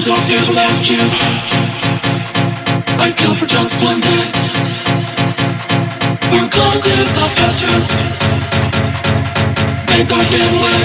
Dreams 0.00 0.18
of 0.18 0.30
years 0.30 0.48
without 0.48 0.88
you. 0.88 1.02
I'd 3.04 3.14
kill 3.18 3.34
for 3.34 3.44
just 3.44 3.76
one 3.84 4.00
day. 4.00 4.24
We're 6.32 6.48
gonna 6.48 6.80
clear 6.80 7.04
the 7.04 7.26
to 7.60 7.72
make 9.92 10.08
our 10.08 10.24
getaway. 10.32 10.80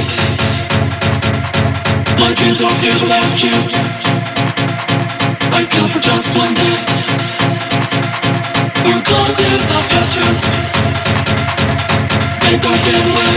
My 2.19 2.33
dreams 2.35 2.59
are 2.59 2.75
years 2.83 3.01
without 3.07 3.39
you. 3.39 3.55
I'd 5.55 5.69
kill 5.71 5.87
for 5.87 6.01
just 6.03 6.27
one 6.35 6.53
day. 6.53 6.75
We're 8.83 8.99
gonna 8.99 9.31
clear 9.39 9.57
the 9.63 9.79
to 10.11 10.25
make 12.43 12.63
our 12.67 12.79
getaway. 12.83 13.33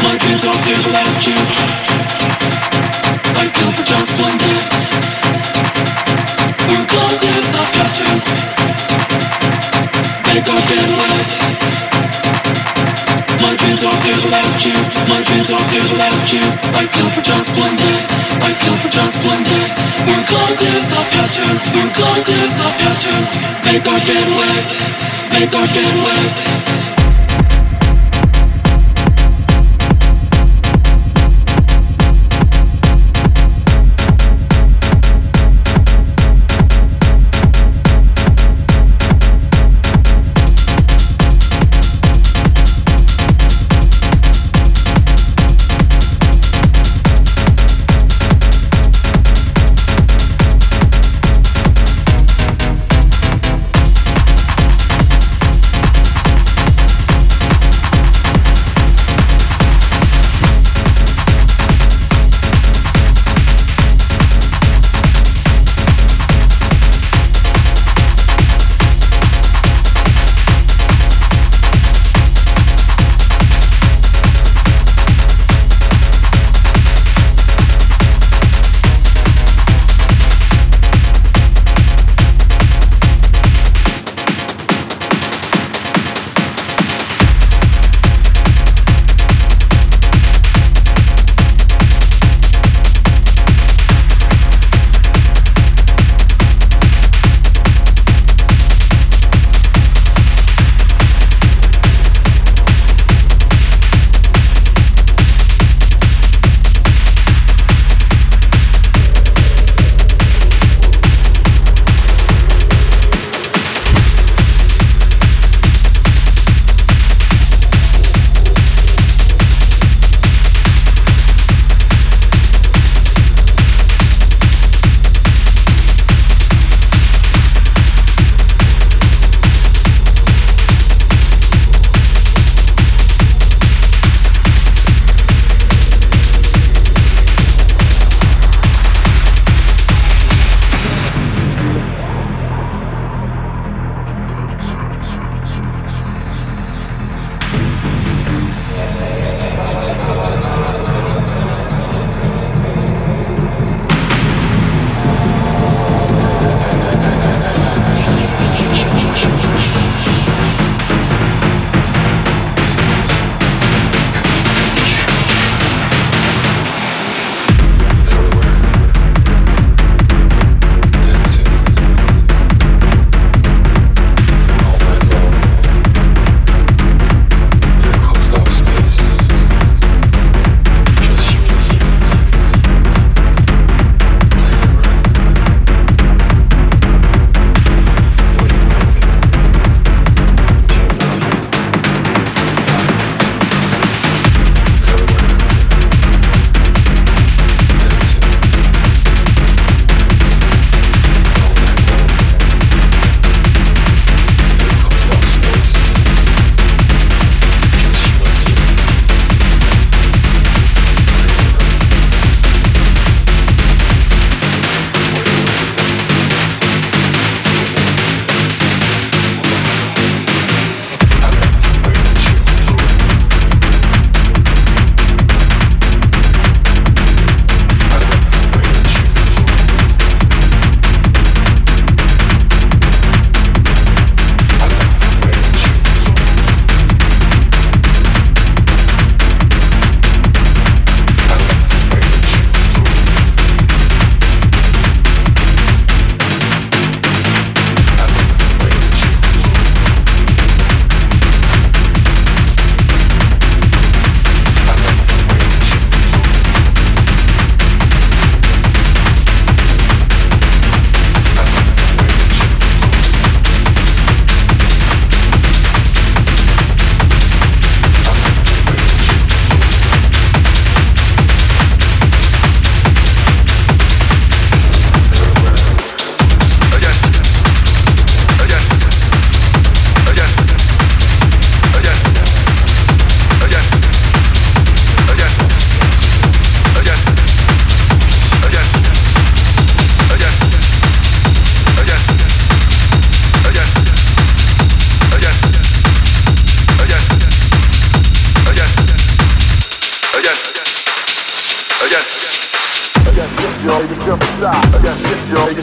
My 0.00 0.16
dreams 0.16 0.44
are 0.48 0.56
years 0.64 0.86
without 0.86 1.26
you. 1.28 1.90
Make 23.70 23.86
our 23.86 24.00
getaway. 24.00 24.56
Make 25.30 25.54
our 25.54 25.66
getaway. 25.68 26.89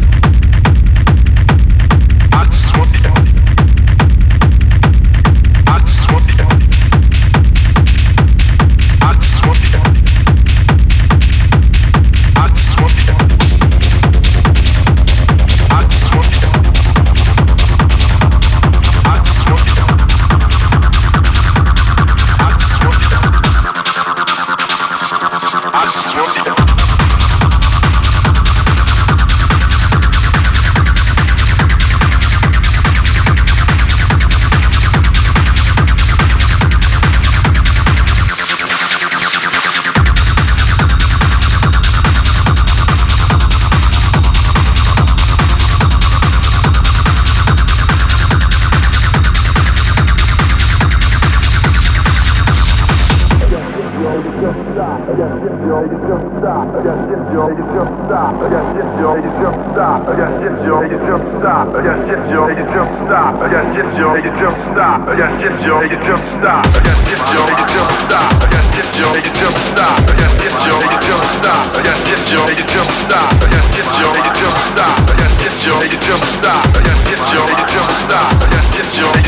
Yes, 63.40 63.72
yes, 63.72 63.88
yo, 63.96 64.12
make 64.12 64.28
it 64.28 64.36
stop. 64.36 65.08
I 65.08 65.16
got 65.16 65.32
yo, 65.64 65.80
make 65.80 65.96
it 65.96 66.04
stop. 66.04 66.60
I 66.60 66.80
got 66.84 67.32
yo, 67.32 67.40
make 67.48 67.56
it 67.56 67.72
stop. 68.04 68.36
I 68.36 68.52
got 68.52 68.84
yo, 69.00 69.08
make 69.16 69.24
it 69.24 69.32
stop. 69.64 69.96
I 69.96 70.12
got 70.12 70.44
yo, 70.60 70.76
make 70.76 70.92
it 70.92 71.08
stop. 71.08 71.72
I 71.72 71.80
got 71.80 72.20
yo, 72.28 72.44
make 72.44 72.60
it 72.60 72.68
stop. 72.68 73.32
I 73.32 73.48
got 73.48 73.64
yo, 73.72 74.12
make 74.12 74.28
it 74.28 74.44
stop. 74.50 74.92
I 75.00 75.16
got 75.16 75.40
yo, 75.56 75.80
make 75.80 75.96
it 75.96 76.20
stop. 76.20 76.68
I 76.68 76.84
got 76.84 77.00
yo, 77.00 77.40
make 77.40 77.64
it 77.64 77.80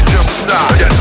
stop. 0.05 0.53
I 0.53 0.77
got 0.77 0.99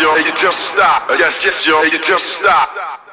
yo, 0.00 0.16
make 0.16 0.28
it 0.28 0.42
stop. 0.48 1.04
I 1.04 1.16
got 1.18 1.44
yo, 1.66 1.76
I 1.76 1.90
got 1.90 2.20
stop 2.20 3.07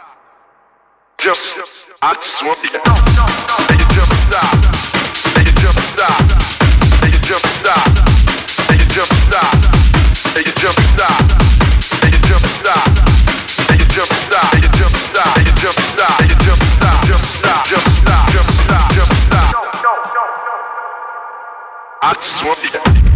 just, 1.18 1.90
I 2.02 2.14
just 2.14 2.44
want 2.44 2.58
you. 2.64 2.80
And 2.80 3.80
you 3.80 3.88
just 3.96 4.14
stop. 4.28 4.54
And 5.38 5.46
you 5.48 5.54
just 5.58 5.82
stop. 5.90 6.22
And 7.04 7.14
you 7.14 7.20
just 7.22 7.46
stop. 7.46 7.88
And 8.70 8.80
you 8.80 8.86
just 8.90 9.14
stop. 9.26 9.54
And 10.36 10.46
you 10.46 10.54
just 10.54 10.80
stop. 10.90 11.20
And 12.04 12.12
you 12.14 12.20
just 12.28 12.48
stop. 12.56 12.88
And 13.72 13.80
you 13.80 13.88
just 13.90 14.12
stop. 14.22 14.54
And 14.54 14.64
you 14.64 14.70
just 14.76 14.96
stop. 15.10 15.38
And 15.38 15.48
you 15.48 15.56
just 15.56 15.80
stop. 15.90 16.22
And 16.22 16.40
just 16.42 16.64
stop. 16.74 17.06
Just 17.06 17.40
stop. 17.40 17.66
Just 17.66 17.98
stop. 17.98 18.30
Just 18.32 18.52
stop. 18.66 18.92
Just 18.94 19.16
stop. 19.24 19.50
I 22.02 22.14
just 22.14 22.46
want 22.46 22.60
you. 22.74 23.15